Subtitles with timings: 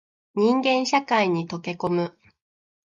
[0.33, 2.17] 人間社会に溶け込む